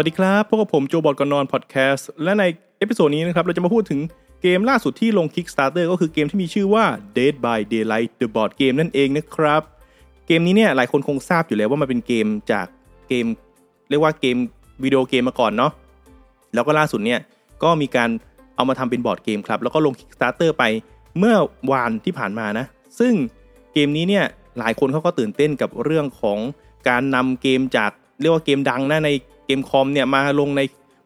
[0.00, 2.44] สวัสดีครับ พบกับผมโจบอร์ดก่อนนอนพอดแคสต์ และใน
[2.78, 4.00] episode นี้นะครับ เราจะมาพูดถึง
[4.42, 6.84] เกมล่าสุดที่ลง Kickstarter ก็คือเกมที่มีชื่อว่า
[7.16, 9.62] Dead by Daylight The Board Game นั่นเองนะครับ
[10.26, 12.66] เกมนี้เนี่ยหลายคนคงทราบอยู่แล้วว่ามันเป็นเกมจาก
[13.08, 13.26] เกม
[13.88, 14.36] เรียกว่าเกม
[14.84, 15.72] วิดีโอเกมมาก่อนเนาะ
[16.54, 17.20] แล้วก็ล่าสุดเนี่ย
[17.62, 18.10] ก็มีการ
[18.56, 20.64] เอามาทำเป็นบอร์ดเกมครับ แล้วก็ลง Kickstarter ไป
[21.18, 21.36] เมื่อ
[21.72, 22.66] วานที่ผ่านมานะ
[22.98, 23.12] ซึ่ง
[23.72, 24.24] เกมนี้เนี่ย
[24.58, 26.38] หลายคนเขาก็ตื่นเต้นกับเรื่องของ
[26.88, 29.10] การนำเกมจากเรียกว่าเกมดังนะใน
[29.50, 30.60] กมคอมเนี่ยมาลงใน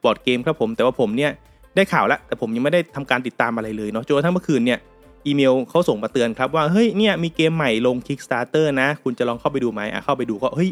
[0.04, 1.30] บอร์ดเกมครับผม แต่ว่าผมเนี่ย
[1.76, 4.78] ได้ข่าวแล้ว แต่ผมยังไม่ได้ทำการติดตามอะไรเลยเนาะจนกระทั่งเมื่อคืนเนี่ย
[5.26, 10.70] อีเมลเขาส่งมาเตือนครับว่าเฮ้ยเนี่ยมีเกมใหม่ลง Kickstarter นะ คุณจะลองเข้าไปดูไหมอะเข้าไปดูก็เฮ้ย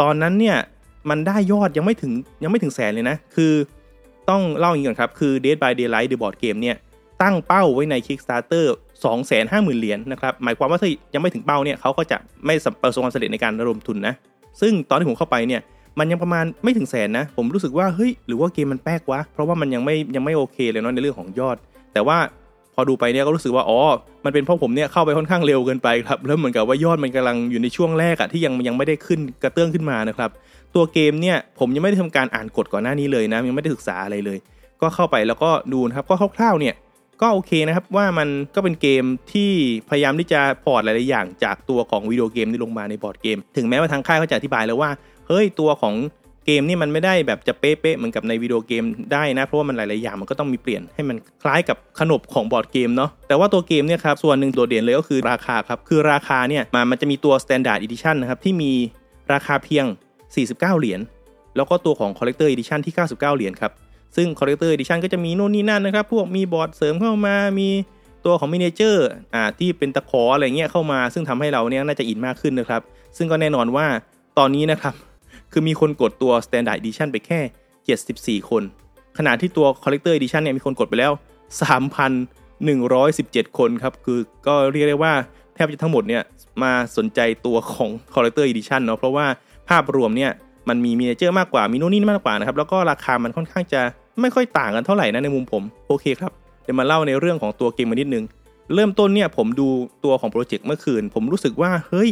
[0.00, 0.56] ตอนนั้นเนี่ย
[1.10, 3.52] มันได้ยอดยังไม่ถึงยังไม่ถึงแสนเลยนะ คือ
[4.30, 6.76] ต้องเล่าอย่างนี้ก่อนครับคือ Dead by Daylight The Board Game เนี่ย
[7.22, 8.66] ตั้งเป้าไว้ใน Kickstarter
[9.02, 14.14] 250,000 เหรียญนะครับหมายความว่าถ้ายังไม่ถึงเป้าเนี่ยเขาก็จะไม่ประสบความสำเร็จในการระดมทุนนะ
[14.60, 15.60] ซึ่งตอนที่ผมเข้าไปเนี่ย
[15.98, 21.56] มันยังประมาณไม่ถึงแสนนะ ผมรู้สึกว่าเฮ้ยหรือว่าเกมมันแป๊กวะ เพราะว่ามันยังไม่ยังไม่โอเคเลยเนาะในเรื่องของยอด
[21.92, 22.18] แต่ว่า
[22.74, 23.78] พอดูไปเนี่ยก็รู้สึกว่าอ๋อ
[24.24, 30.30] มันเป็นเพราะผมเนี่ยเข้าไปค่อนข้างเร็วเกินไปครับแล้วเหมือนกับว่ายอดมันกำลังอยู่ในช่วงแรกอะที่ยังยังไม่ได้ขึ้นกระเตื้องขึ้นมานะครับ
[30.74, 34.38] ตัวเกมเนี่ยผมยังไม่ได้ทำการอ่านกฎก่อนหน้านี้เลยนะยังไม่ได้ศึกษาอะไรเลย
[34.82, 36.74] ก็เข้าไปแล้วก็ดูนะครับก็คร่าวๆเนี่ย
[37.22, 39.50] ก็โอเคนะครับว่ามันก็เป็นเกมที่
[39.90, 44.90] พยายามที่จะ port หลายๆอย่างจากตัวของวิดีโอเกมที่ลงมาในบอร์ดเกม ถึงแม้ว่าทางค่ายเขาจะอธิบายแล้วว่า
[45.30, 45.94] เฮ้ยตัวของ
[46.46, 58.72] เกมนี่มันไม่ได้แบบจะเป๊ะๆเหมือนกับในวิดีโอเกมได้นะ เพราะว่ามันหลายๆอย่างมันก็ต้องมีเปลี่ยนให้มันคล้ายกับขนบของบอร์ดเกมเนาะแต่ว่าตัวเกมเนี่ยครับส่วนหนึ่งโดดเด่นเลยก็คือราคาครับ คือราคาเนี่ยมันมันจะมีตัว Standard Edition นะครับที่มี
[59.32, 59.84] ราคาเพียง
[60.32, 61.00] 49 เหรียญ
[61.56, 63.72] แล้วก็ตัวของ Collector Edition ที่ 99 เหรียญครับ
[64.16, 67.68] ซึ่ง Collector Edition ก็จะมีโน่นนี่นั่นนะครับพวกมีบอร์ดเสริมเข้ามามี
[68.24, 72.82] ตัวของมินิเจอร์อ่าที่เป็นตะขออะไรเงี้ยเข้ามา ซึ่งทำให้เราเนี่ยน่าจะอินมากขึ้นนะครับ
[73.16, 73.86] ซึ่งก็แน่นอนว่า
[74.38, 74.94] ตอนนี้นะครับ
[75.52, 78.62] คือมีคนกดตัว Standard Edition ไปแค่ 74 คน
[79.18, 81.12] ขณะที่ตัว Collector Edition เนี่ยมีคนกดไปแล้ว
[82.34, 85.12] 3,117 คนครับ คือก็เรียกได้ว่า
[85.54, 86.22] แทบจะทั้งหมดเนี่ย
[86.62, 89.26] มาสนใจตัวของ Collector Edition เนาะเพราะว่า
[89.68, 90.30] ภาพรวมเนี่ย
[90.68, 93.80] มันมีมีเจอร์มากกว่ามีโน่นนี่มากกว่านะครับแล้วก็ราคามันค่อนข้างจะ
[94.20, 96.32] ไม่ค่อยต่างกันเท่าไหร่นะในมุมผมโอเคครับ
[96.64, 98.24] เดี๋ยวมาเล่าในเรื่องของตัวเกมมานิดนึง
[98.74, 99.68] เริ่มต้นเนี่ยผมดู
[100.04, 102.10] ตัวของโปรเจกต์เมื่อคืน ผมรู้สึกว่าเฮ้ย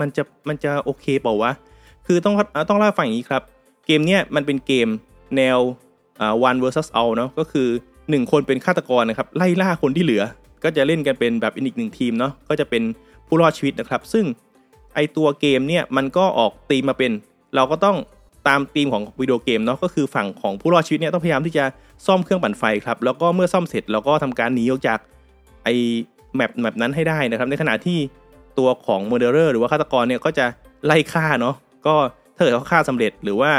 [0.00, 1.52] มันจะมันจะโอเคเปล่าวะ
[2.06, 2.34] คือต้อง
[2.68, 3.42] ต้องเล่าฟังอย่างนี้ครับ
[3.86, 4.88] เกมเนี้ยมันเป็นเกม
[5.36, 5.58] แนว
[6.20, 10.22] อ่า one versus all เนาะก็คือ 1 คนเป็นฆาตกรนะครับ ไล่ล่าคนที่เหลือ
[10.64, 12.82] ก็จะเล่นกันเป็นแบบอีกหนึ่งทีมเนาะก็จะเป็น
[13.26, 14.24] ผู้รอดชีวิตนะครับ ซึ่ง
[14.94, 17.12] ไอตัวเกมเนี่ยมันก็ออกธีมมาเป็น
[17.54, 17.96] เราก็ต้อง
[18.48, 21.64] ตามธีมของวิดีโอเกมเนาะก็คือฝั่งของผู้รอดชีวิตเนี่ยต้องพยายามที่จะ
[22.06, 24.98] ซ่อมเครื่องปั่นไฟครับแล้วก็เมื่อซ่อมเสร็จเราก็ทำการหนีออกจาก
[25.64, 25.68] ไอ
[26.36, 27.98] map map นั้นให้ได้นะครับ ในขณะที่
[28.58, 30.46] ตัวของ murderer หรือว่าฆาตกรเนี่ยก็จะ
[30.86, 31.54] ไล่ฆ่าเนาะ
[31.86, 31.94] ก็
[32.36, 33.52] ถ้าเกิดเขาฆ่าสำเร็จหรือว่า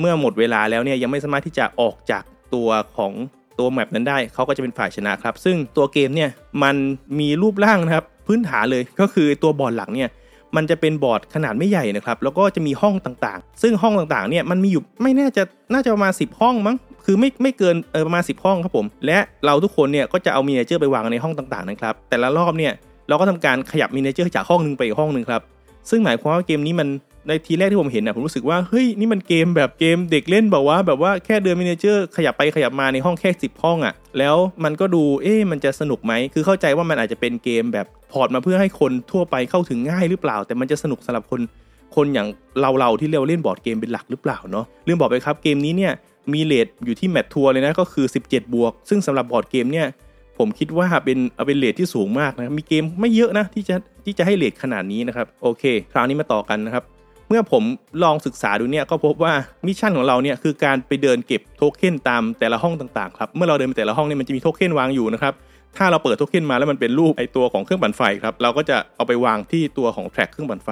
[0.00, 2.22] เมื่อหมดเวลาแล้วเนี่ยยังไม่สามารถที่จะออกจาก
[2.54, 3.12] ตัวของ
[3.58, 6.30] ตัว map นั้นได้เขาก็จะเป็นฝ่ายชนะครับ ซึ่งตัวเกมเนี่ย
[6.62, 6.76] มัน
[7.20, 10.08] มีรูปร่างนะครับพื้นฐานเลยก็คือตัวบอร์ดหลักเนี่ย
[10.56, 15.42] มันจะเป็นบอร์ดขนาดไม่ใหญ่นะครับ แล้วก็จะมีห้องต่างๆ ซึ่งห้องต่างๆ เนี่ยมันมีอยู่ไม่แน่จะ
[15.72, 22.72] น่าจะประมาณ 10 ห้องมั้ง คือไม่ไม่เกินเออประมาณ 10 ห้องครับผม และเราทุกคนเนี่ยก็จะเอา miniature ไปวางในห้องต่างๆนะครับ แต่ละรอบเนี่ย
[23.08, 25.42] เราก็ทำการขยับ miniature จากห้องนึงไปอีกห้องนึงครับ
[25.90, 26.88] ซึ่งหมายความว่าเกมนี้มัน
[27.28, 41.40] ในทีแรกที่ผมเห็นนะผมรู้สึกว่าเฮ้ยนี่มันเกมแบบเกมเด็กเล่นแบบว่า แบบว่าแค่เดิน miniature ขยับไปขยับมาในห้องแค่สิบห้องอะ่ะ แล้วมันก็ดูเอ๊ะมันจะสนุกไหมคือเข้าใจว่ามันอาจจะเป็นเกมแบบ port มาเพื่อให้คนทั่วไปเข้าถึงง่ายหรือเปล่า แต่มันจะสนุกสำหรับคน
[41.96, 42.28] คนอย่าง
[42.60, 45.92] เราเราที่เราเล่นบอร์ดเกมเป็นหลักหรือเปล่าเนาะเรื่องบอกไปครับเกมนี้เนี่ย
[46.32, 49.86] มี rate อยู่ที่ mature เลยนะก็คือ 17 บวก ซึ่งสำหรับบอร์ดเกมเนี่ย
[50.38, 56.84] ผมคิดว่าเป็นเป็น rate ที่สูงมากนะมีเกมไม่เยอะนะที่จะที่จะให้ rate ขนาดนี้นะครับโอเค คราวนี้มาต่อกันนะครับ
[57.34, 57.64] เมื่อผม
[58.04, 59.32] ลองศึกษาดูเนี่ยก็พบว่า
[59.66, 65.34] mission ของเราเนี่ยคือการไปเดินเก็บโทเค็นตามแต่ละห้องต่างๆครับเมื่อเราเดินไปแต่ละห้องเนี่ยมันจะมีโทเค็นวางอยู่นะครับ
[65.76, 70.68] ถ้าเราเปิดโทเค็นมาแล้วมันเป็นรูปไอตัวของเครื่องปั่นไฟครับเราก็จะเอาไปวางที่ตัวของ track เครื่องปั่นไฟ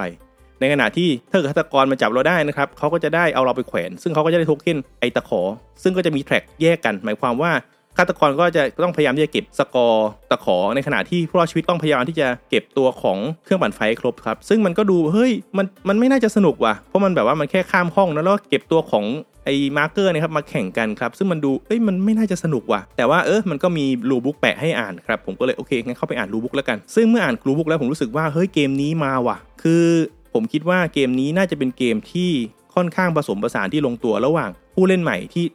[0.59, 5.41] ในขณะที่ถ้าเกิดฆาตกรมาจับเราได้นะครับเขาก็จะได้เอาเราไปแขวน ซึ่งเขาก็จะได้โทเค็นไอตะขอ
[5.83, 7.51] ซึ่งก็จะมี track แยกกัน หมายความว่า
[7.97, 19.05] ฆาตกรก็จะต้องพยายามที่จะเก็บสกอร์ตะขอในขณะที่ผู้รอดชีวิตต้องพยายามที่จะเก็บตัวของเครื่องปั่นไฟครบครับ ซึ่งมันก็ดูเฮ้ยมันมันไม่น่าจะสนุกว่ะเพราะมันแบบว่ามันแค่ข้ามห้องแล้วเก็บตัวของ
[19.45, 29.85] ไอ้ marker นะครับมาแข่งกันครับ ซึ่งมันดูเอ้ยมันไม่น่าจะสนุกว่ะแต่ว่าเออมันก็มี rulebook แปะให้อ่านครับ ผมก็เลยโอเคงั้นเข้าไปอ่าน rulebook แล้วกัน ซึ่งเมื่ออ่าน rulebook แล้วผมรู้สึกว่าเฮ้ยเกมนี้มาว่ะ คือ
[30.33, 32.29] ผมคิดว่าเกมนี้น่าจะเป็นเกมที่
[32.75, 35.45] ค่อนข้างผสมผสานที่ลงตัวระหว่างผู้เล่นใหม่ที่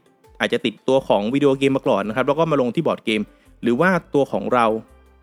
[0.40, 3.20] อาจจะติดตัวของวิดีโอเกมมาก่อนนะครับแล้วก็มาลงที่บอร์ดเกม
[3.62, 4.67] หรือว่าตัวของเรา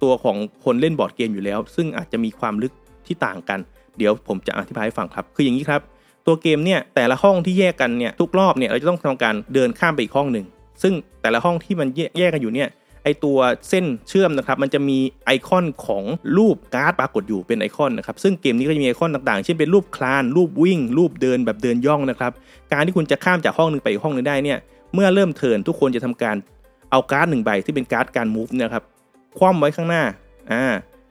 [0.04, 2.74] ตัวของคนเล่นบอร์ดเกมอยู่แล้ว ซึ่งอาจจะมีความลึก
[3.08, 3.60] ที่ต่างกัน
[3.98, 5.82] เดี๋ยวผมจะอธิบายให้ฟังครับ คืออย่างนี้ครับ
[6.26, 10.46] ตัวเกมเนี่ยแต่ละห้องที่แยกกันเนี่ยทุกรอบเนี่ยเราจะต้องทำการเดินข้ามไปอีกห้องหนึ่ง
[10.84, 12.70] ซึ่งแต่ละห้องที่มันแยกกันอยู่เนี่ย
[13.04, 13.38] ไอตัว
[13.70, 16.04] เส้นเชื่อมนะครับมันจะมีไอคอนของ
[16.38, 22.32] รูปการ์ดปรากฏอยู่เป็นไอคอนนะครับซึ่งเกมนี้ก็จะมีไอคอนต่างๆ เช่นเป็นรูปคลาน รูปวิ่ง รูปเดินแบบเดินย่องนะครับ
[22.72, 24.58] การที่คุณจะข้ามจากห้องหนึ่งไปอีกห้องหนึ่งได้เนี่ย
[24.96, 26.36] เมื่อเริ่ม turn ทุกคนจะทำการ
[26.92, 28.84] เอาการ์ดหนึ่งใบที่เป็นการ์ดการ move นะครับ
[29.38, 30.04] คว่ำไว้ข้างหน้า
[30.52, 30.64] อ่า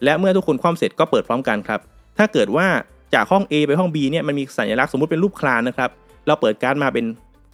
[0.04, 1.80] และเมื่อทุกคนคว่ำเสร็จก็เปิดพร้อมกันครับ
[2.18, 2.66] ถ้าเกิดว่า
[3.14, 5.90] จากห้อง A ไปห้อง B เนี่ยมันมีสัญลักษณ์สมมติเป็นรูปคลานนะครับ
[6.26, 7.04] เราเปิดการ์ดมาเป็น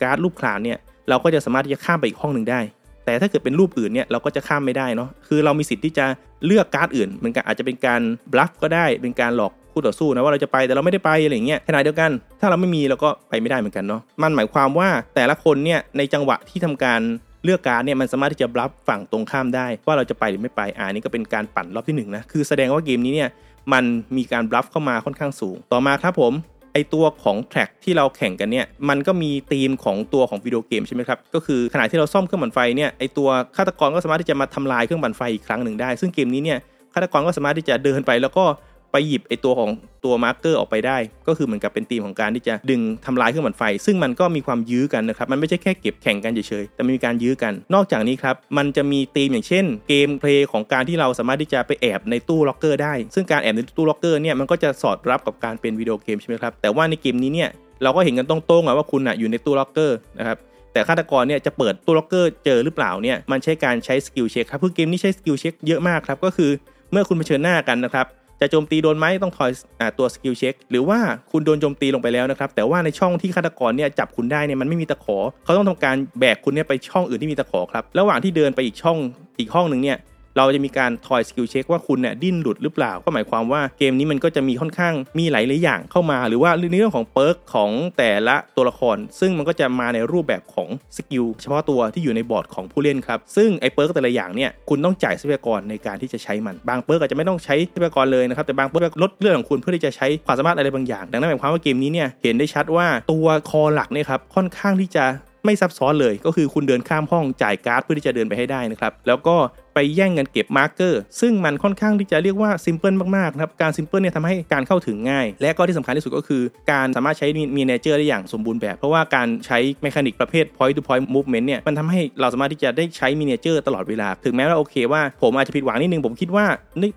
[0.02, 0.78] การ์ดรูปคลานเนี่ย
[1.08, 2.60] เราก็จะสามารถที่จะข้ามไปอีกห้องหนึ่งได้
[3.04, 6.06] แต่ถ้าเกิดเป็นรูปอื่นเนี่ยเราก็จะข้ามไม่ได้เนาะคือเรามีสิทธิ์ที่จะ
[6.46, 8.00] เลือกการ์ดอื่นเหมือนกันอาจจะเป็นการ
[8.32, 17.00] bluff ก็ได้เป็นการหลอก คู่ต่อสู้นะว่าเราจะไปแต่เราไม่ได้ไปอะไรเงี้ยขณะเดียวกัน ถ้าเราไม่มีเราก็ไปไม่ได้เหมือนกันเนาะมันหมายความว่าแต่ละคนเนี่ยในจังหวะที่ทำการ
[17.44, 23.28] เลือกการ์ดเนี่ยมันสามารถที่จะ bluff ฝั่งตรงข้ามได้ ว่าเราจะไปหรือไม่ไปอ่านี่ก็เป็นการปั่นรอบที่1 นะคือแสดงว่าเกมนี้เนี่ย
[23.72, 23.84] มัน
[24.16, 26.32] มีการ bluff เข้ามาค่อนข้างสูง ต่อมาครับผม
[26.72, 36.58] ไอตัวของ track ที่เราแข่งกันเนี่ยมันก็มีธีมของตัวของวิดีโอเกมใช่ไหมครับก็คือขณะที่เราซ่อมเครื่องปั่นไฟเนี่ยไอตัวฆาตกรก็สามารถที่จะมาทำลายเครื่องปั่นไฟอีกครั้งหนึ่งได้ ซึ่งเกมนี้เนี่ย
[36.94, 38.44] ฆาตกรก็สามารถที่จะเดินไปแล้วก็
[38.92, 39.70] ไปหยิบไอตัวของ
[40.04, 40.98] ตัว marker ออกไปได้
[41.28, 57.48] ก็คือเหมือนกับเป็นธีมของการที่จะดึงทำลายเครื่องปั่นไฟ ซึ่งมันก็มีความยื้อกันนะครับ มันไม่ใช่แค่เก็บแข่งกันเฉยๆ แต่มีการยื้อกัน นอกจากนี้ครับ มันจะมีธีมอย่างเช่น gameplay ของการที่เราสามารถที่จะไปแอบในตู้ล็อกเกอร์ได้ ซึ่งการแอบในตู้ล็อกเกอร์เนี่ยมันก็จะสอดรับกับการเป็นวิดีโอเกมใช่ไหมครับ แต่ว่าในเกมนี้เนี่ย
[57.82, 60.38] เราก็เห็นกันตรงๆว่าคุณอะอยู่ในตู้ล็อกเกอร์นะครับ
[60.72, 66.50] แต่ฆาตกรเนี่ยจะเปิดตู้ล็อกเกอร์เจอหรือเปล่าเนี่ยมันใช้การใช้ skill check ครับคือเกมนี้ใช้ skill check เยอะมากครับก็คือ
[66.92, 68.06] เมื่อคุณเผชิญหน้ากันนะครับ
[68.40, 70.98] จะโจมตีโดนไหมต้องทอยตัว skill check หรือว่า
[71.32, 78.96] คุณโดนโจมตีลงไปแล้วนะครับแต่ว่าในช่องที่ฆาตกรเนี่ยจับคุณได้เนี่ยมันไม่มีตะขอ เขาต้องทำการแบกคุณเนี่ยไปช่องอื่นที่มีตะขอครับระหว่างที่เดินไปอีกช่อง
[79.38, 79.98] อีกห้องหนึ่งเนี่ย
[80.36, 96.78] เราจะมีการทอย skill check ว่าคุณเนี่ยดิ้นหลุดหรือเปล่า ก็หมายความว่าเกมนี้มันก็จะมีค่อนข้างมีหลายหลายอย่างเข้ามา หรือว่าในเรื่องของ perk ของแต่ละตัวละคร ซึ่งมันก็จะมาในรูปแบบของ skill เฉพาะตัวที่อยู่ในบอร์ดของผู้เล่นครับ ซึ่งไอ้ perk แต่ละอย่างเนี่ยคุณต้องจ่ายทรัพยากรในการที่จะใช้มัน บาง
[96.84, 105.06] perk อาจจะไม่ต้องใช้ทรัพยากรเลยนะครับ แต่บาง perk ลดเลือดของคุณเพื่อที่จะใช้ความสามารถอะไรบางอย่าง ดังนั้นหมายความว่าเกมนี้เนี่ยเห็นได้ชัดว่าตัว core หลักเนี่ยครับค่อนข้างที่จะ
[105.46, 109.36] ไม่ซับซ้อนเลยก็คือคุณเดินข้ามห้องจ่ายการ์ดเพื่อที่จะเดินไปให้ได้นะครับ แล้วก็
[109.74, 117.26] ไปแย่งกันเก็บ marker ซึ่งมันค่อนข้างที่จะเรียกว่า simple มากๆนะครับ การ simple เนี่ยทำให้การเข้าถึงง่าย และก็ที่สำคัญที่สุดก็คือ การสามารถใช้
[117.56, 126.46] miniature ได้อย่างสมบูรณ์แบบ เพราะว่าการใช้ mechanic ประเภท point to point movement เนี่ยมันทำให้เราสามารถที่จะได้ใช้ miniature ตลอดเวลา ถึงแม้ว่าโอเคว่าผมอาจจะผิดหวังนิดนึงผมคิดว่า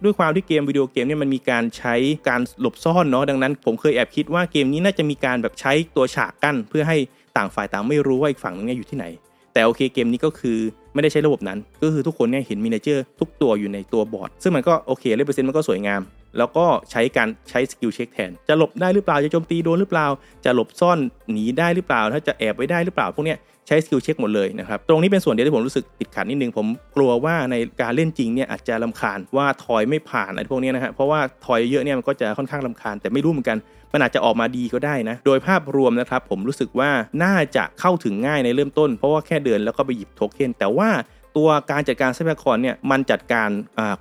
[0.04, 1.96] ด้วยความที่เกมวิดีโอเกมเนี่ยมันมีการใช้
[2.30, 6.98] การหลบซ่อนเนาะดังนั้นผมเคยแอบคิดว่าเกมนี้น่าจะมีการแบบใช้ตัวฉากกั้น เพื่อให้
[7.38, 9.06] ต่างฝ่ายต่างไม่รู้ว่าอีกฝั่งนึงเนี่ยอยู่ที่ไหน
[9.54, 10.60] แต่โอเคเกมนี้ก็คือ
[10.94, 16.01] ไม่ได้ใช้ระบบนั้น ก็คือทุกคนเนี่ยเห็น miniature ทุกตัวอยู่ในตัวบอร์ด ซึ่งมันก็โอเค represent มันก็สวยงาม
[16.38, 20.07] แล้วก็ใช้การใช้ skill check แทน จะหลบได้หรือเปล่า จะโจมตีโดนหรือเปล่า
[20.45, 21.00] จะหลบซ่อน
[21.31, 33.57] หนีได้หรือเปล่า ถ้าจะแอบไว้ได้หรือเปล่า พวกเนี้ยใช้ skill check หมดเลยนะครับ ตรงนี้เป็นส่วนเดียวที่ผมรู้สึกติดขัดนิดนึง ผมกลัวว่าในการเล่นจริงเนี่ยอาจจะลาคาญว่าทอยไม่ผ่านอะไรพวกนี้นะฮะ เพราะว่าทอยเยอะเนี่ยมันก็จะค่อนข้างลาคาญแต่ไม่รู้เหมือนกัน
[33.94, 36.89] มันอาจจะออกมาดีก็ได้นะ โดยภาพรวมนะครับผมรู้สึกว่า
[37.24, 40.89] น่าจะเข้าถึงง่ายในเริ่มต้น เพราะว่าแค่เดินแล้วก็ไปหยิบโทเค็นแต่ว่า
[41.38, 43.50] ตัวการจัดการทรัพยากรเนี่ยมันจัดการ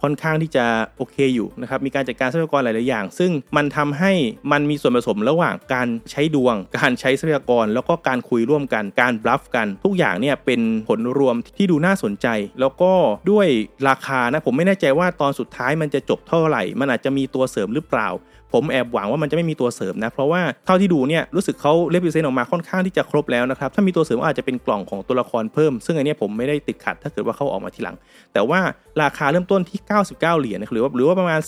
[0.03, 0.65] ค่อนข้างที่จะ
[0.97, 4.13] โอเคอยู่นะครับมีการจัดการทรัพยากรหลาย ๆ อย่าง ซึ่งมันทำให้
[4.53, 12.27] มันมีส่วนผสมระหว่างการใช้ดวง การใช้ทรัพยากร แล้วก็การคุยร่วมกันการบลัฟกัน ทุกอย่างเนี่ยเป็นผลรวมที่ดูน่าสนใจ
[12.61, 12.93] แล้วก็
[13.31, 13.47] ด้วย
[13.89, 18.09] ราคานะผมไม่แน่ใจว่าตอนสุดท้ายมันจะจบเท่าไหร่ มันอาจจะมีตัวเสริมหรือเปล่า
[18.53, 27.97] ผมแอบหวังว่ามันจะไม่มีตัวเสริมนะ เพราะว่าเท่าที่ดูเนี่ยรู้สึกเขา represent ออกมาค่อนข้างที่จะครบแล้วนะครับ ถ้ามีตัวเสริมอาจจะเป็นกล่องของตัวละครเพิ่ม ซึ่งอันนี้ผมไม่ได้ติดขัดถ้าเกิดว่าเขาออกมาทีหลัง
[28.33, 28.61] แต่ว่า
[29.03, 31.41] ราคาเริ่มต้นที่ 99 เหรียญหรือว่าหรือว่าประมาณ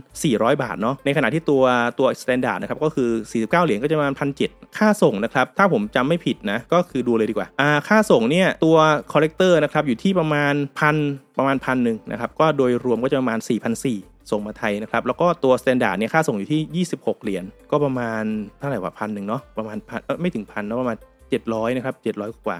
[0.00, 1.62] 3,400 บาทเนาะในขณะที่ตัว
[1.98, 8.76] ตัว standard นะครับก็คือ 49 เหรียญก็จะประมาณพันเค่าส่งนะครับถ้าผมจำไม่ผิดนะก็คือดูเลยดีกว่าอ่าค่าส่งเนี่ยตัว
[9.12, 10.96] collector นะครับอยู่ที่ประมาณพัน
[11.38, 18.22] ประมาณพันหนึ่งนะครับก็โดยรวมก็จะประมาณ4,400 ส่งมาไทยนะครับ แล้วก็ตัว standard เนี่ยค่าส่งอยู่ที่ 26 เหรียญก็ประมาณ
[18.58, 20.96] เท่าไหร่วะพันหนึ่งเนาะประมาณพันไม่ถึงพันเนาะประมาณ
[21.36, 22.58] 700นะครับ700 กว่า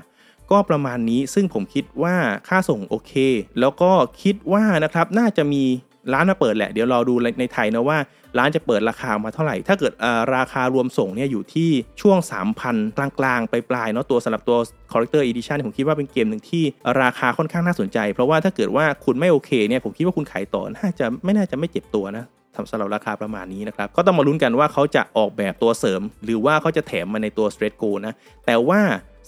[0.51, 2.15] ก็ประมาณนี้ซึ่งผมคิดว่า
[2.49, 3.13] ค่าส่งโอเค
[3.61, 3.91] แล้วก็
[4.23, 5.65] คิดว่านะครับน่าจะมี
[6.13, 7.99] ร้านมาเปิดแหละ เดี๋ยวรอดูในไทยนะว่า
[8.39, 9.93] ร้านจะเปิดราคามาเท่าไหร่ ถ้าเกิด
[10.37, 12.19] ราคารวมส่งเนี่ยอยู่ที่ช่วง
[12.59, 14.59] 3,000 กลางๆ ไปปลายเนาะตัวสำหรับตัว
[14.93, 16.65] Collector Edition ผมคิดว่าเป็นเกมหนึ่งที่
[17.03, 22.25] ราคาค่อนข้างน่าสนใจ เพราะว่าถ้าเกิดว่าคุณไม่โอเคเนี่ยผมคิดว่าคุณขายต่อน่าจะไม่น่าจะไม่เจ็บตัวนะ
[22.71, 28.13] สำหรับราคาประมาณนี้นะครับ ก็ต้องมาลุ้นกันว่าเขาจะออกแบบตัวเสริม หรือว่าเขาจะแถมมาในตัว Straight Go นะ
[28.47, 28.81] แต่ว่า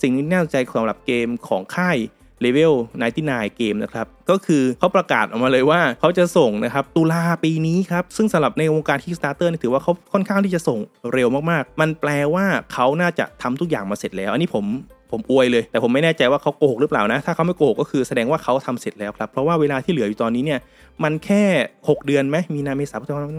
[0.03, 1.97] สิ่งที่น่าสนใจสำหรับเกมของค่าย
[2.45, 2.73] เลเวล
[3.15, 10.79] 99เกมนะครับก็คือเขาประกาศออกมาเลยว่าเขาจะส่งนะครับตุลาปีนี้ครับซึ่งสำหรับในวงการ Kickstarter นี่ถือว่าเขาค่อนข้างที่จะส่ง
[11.13, 14.65] เร็วมากๆ มันแปลว่าเขาน่าจะทำทุกอย่างมาเสร็จแล้ว อันนี้ผม
[15.11, 20.61] ผมอวยเลย แต่ผมไม่แน่ใจว่าเขาโกหกหรือเปล่านะ ถ้าเขาไม่โกหกก็คือแสดงว่าเขาทำเสร็จแล้วครับ เพราะว่าเวลาที่เหลืออยู่ตอนนี้เนี่ย
[21.05, 21.45] มันแค่
[21.79, 23.33] 6 เดือนไหมมีนาเมษาพฤษภาคม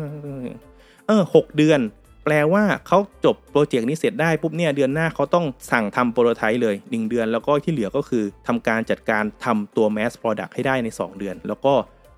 [1.08, 1.80] เออหเดือน
[2.26, 11.74] แปลว่าเขาจบโปรเจกต์นี้เสร็จได้ปุ๊บเนี่ยเดือนหน้าเขาต้องสั่งทำ prototype เลย 1 เดือน แล้วก็ที่เหลือก็คือทำการจัดการทำตัว mass product ให้ได้ใน 2 เดือน แล้วก็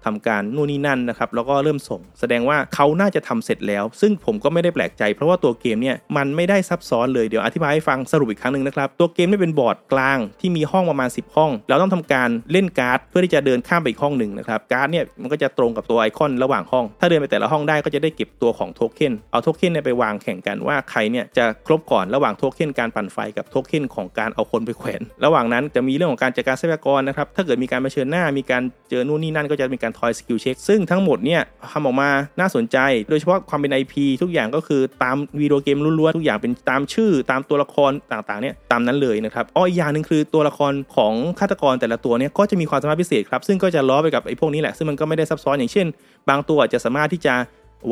[0.05, 31.41] ทำการนู่นนี่นั่นนะครับแล้วก็เริ่มส่ง แสดงว่าเขาน่าจะทำเสร็จแล้ว ซึ่งผมก็ไม่ได้แปลกใจ เพราะว่าตัวเกมเนี่ยมันไม่ได้ซับซ้อนเลยเดี๋ยวอธิบายให้ฟังสรุปอีกครั้งหนึ่งนะครับตัวเกมนี่เป็นบอร์ดกลางที่มีห้องประมาณ 10 ห้อง เราต้องทำการเล่นการ์ดเพื่อที่จะเดินข้ามไปอีกห้องหนึ่งนะครับการ์ดเนี่ยมันก็จะตรงกับตัวไอคอนระหว่างห้อง ถ้าเดินไปแต่ละห้องได้ก็จะได้เก็บตัวของโทเค็นเอาโทเค็นเนี่ยไปวางแข่งกันว่าใครเนี่ยจะครบก่อนระหว่างโทเค็นการปั่นไฟกับโทเค็นของการเอาคนไปแขวน ระหว่างนั้นจะมีเรื่องของการจัดการทรัพยากรนะครับถ้าเกิดมีการมาเผชิญหน้ามีการเจอนู่นนี่นั่นก็จะมีการการทอย skill check ซึ่งทั้งหมดเนี่ย
[31.71, 32.77] ทำออกมาน่าสนใจ
[33.09, 45.87] โดยเฉพาะความเป็น IP ทุกอย่างก็คือตามวีดีโอเกมล้วนๆทุกอย่างเป็นตามชื่อตามตัวละครต่างๆเนี่ยตามนั้นเลยนะครับอ้ออีกอย่างหนึ่งคือตัวละครของฆาตกรแต่ละตัวเนี่ยก็จะมีความสามารถพิเศษครับซึ่งก็จะล้อไปกับไอ้พวกนี้แหละซึ่งมันก็ไม่ได้ซับซ้อนอย่างเช่น
[46.29, 47.33] บางตัวจะสามารถที่จะ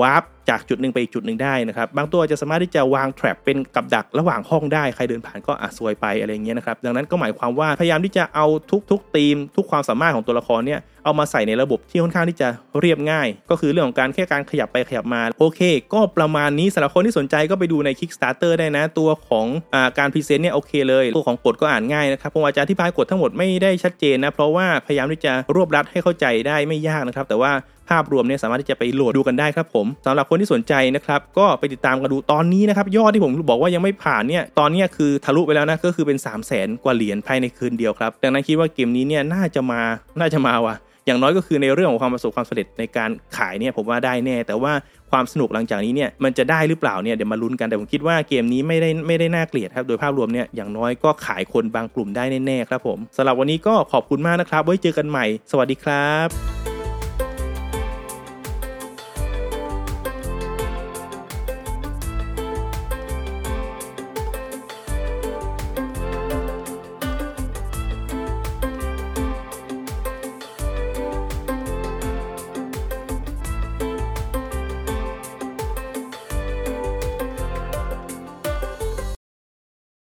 [0.01, 8.45] warp จากจุดหนึ่งไปอีกจุดหนึ่งได้นะครับ บางตัวจะสามารถที่จะวาง trap เป็นกับดักระหว่างห้องได้ ใครเดินผ่านก็อะซวยไปอะไรเงี้ยนะครับ ดังนั้นก็หมายความว่าพยายามที่จะเอา
[8.91, 12.47] ทุกๆธีม ทุกความสามารถของตัวละครเนี่ยเอามาใส่ในระบบที่ค่อนข้างที่จะ
[12.79, 15.61] เรียบง่าย ก็คือเรื่องของการแค่การขยับไปขยับมา โอเค
[15.93, 27.51] ก็ประมาณนี้สำหรับคนที่สนใจก็ไปดูใน Kickstarter ได้นะ ตัวของอาการพรีเซนต์เนี่ยโอเคเลย ตัวของกฎก็อ่านง่ายนะครับผมอาจจะอธิบายกฎทั้งหมดไม่ได้ชัดเจนนะเพราะว่าพยายามที่จะรวบรัดให้เข้าใจได้ไม่ยากนะครับแต่ว่า
[27.89, 39.81] ภาพรวมเนี่ยสามารถที่จะไปโหลดดูกันได้ครับผมสำหรับคนที่สนใจนะครับก็ไปติดตามกันดูตอนนี้นะครับยอดที่ผมบอกว่ายังไม่ผ่านเนี่ยตอนนี้คือทะลุไปแล้วนะก็คือเป็น 3 0 0แสนกว่าเหรียญภายในคืนเดียวครับดังนั้นคิดว่าเกมนี้เนี่ยน่าจะมา
[40.19, 40.75] น่าจะมาว่ะ
[41.05, 44.73] อย่างน้อยก็คือในเรื่องของความประสบความสำเร็จในการขายเนี่ยผมว่าได้แน่ แต่ว่า
[45.11, 56.74] ความสนุกหลังจากนี้เนี่ยมันจะได้หรือเปล่าเนี่ยเดี๋ยวมาลุ้นกันแต่ผมคิดว่าเกมนี้ไม่ได้ไม่ได้น่าเกลียดครับโดยภาพรวมเนี่ยอย่างน้อยก็ขายคนบางกลุ่มได้แน่ๆครับผมสำหรับวันนี้ก็ขอบคุณมากนะครับไว้เจอกันใหม่ สวัสดีครับ